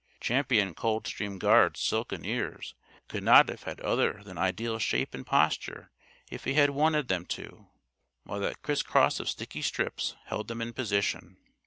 Champion 0.19 0.73
Coldstream 0.73 1.37
Guard's 1.37 1.79
silken 1.79 2.25
ears 2.25 2.73
could 3.07 3.21
not 3.21 3.49
have 3.49 3.61
had 3.65 3.79
other 3.81 4.23
than 4.23 4.35
ideal 4.35 4.79
shape 4.79 5.13
and 5.13 5.23
posture 5.23 5.91
if 6.31 6.43
he 6.45 6.55
had 6.55 6.71
wanted 6.71 7.07
them 7.07 7.23
to 7.27 7.67
while 8.23 8.39
that 8.39 8.63
crisscross 8.63 9.19
of 9.19 9.29
sticky 9.29 9.61
strips 9.61 10.15
held 10.25 10.47
them 10.47 10.59
in 10.59 10.73
position! 10.73 11.37